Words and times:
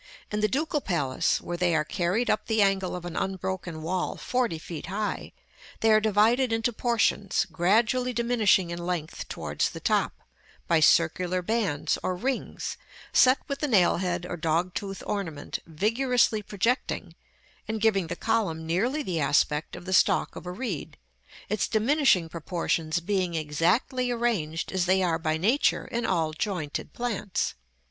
In 0.31 0.39
the 0.39 0.47
Ducal 0.47 0.81
Palace, 0.81 1.39
where 1.41 1.57
they 1.57 1.75
are 1.75 1.85
carried 1.85 2.27
up 2.31 2.47
the 2.47 2.59
angle 2.63 2.95
of 2.95 3.05
an 3.05 3.15
unbroken 3.15 3.83
wall 3.83 4.15
forty 4.17 4.57
feet 4.57 4.87
high, 4.87 5.31
they 5.81 5.91
are 5.91 5.99
divided 6.01 6.51
into 6.51 6.73
portions, 6.73 7.45
gradually 7.51 8.11
diminishing 8.11 8.71
in 8.71 8.83
length 8.83 9.27
towards 9.29 9.69
the 9.69 9.79
top, 9.79 10.13
by 10.67 10.79
circular 10.79 11.43
bands 11.43 11.99
or 12.01 12.15
rings, 12.15 12.77
set 13.13 13.37
with 13.47 13.59
the 13.59 13.67
nail 13.67 13.97
head 13.97 14.25
or 14.25 14.37
dog 14.37 14.73
tooth 14.73 15.03
ornament, 15.05 15.59
vigorously 15.67 16.41
projecting, 16.41 17.13
and 17.67 17.79
giving 17.79 18.07
the 18.07 18.15
column 18.15 18.65
nearly 18.65 19.03
the 19.03 19.19
aspect 19.19 19.75
of 19.75 19.85
the 19.85 19.93
stalk 19.93 20.35
of 20.35 20.47
a 20.47 20.51
reed; 20.51 20.97
its 21.47 21.67
diminishing 21.67 22.27
proportions 22.27 23.01
being 23.01 23.35
exactly 23.35 24.09
arranged 24.09 24.71
as 24.71 24.87
they 24.87 25.03
are 25.03 25.19
by 25.19 25.37
Nature 25.37 25.85
in 25.85 26.07
all 26.07 26.33
jointed 26.33 26.91
plants. 26.91 27.53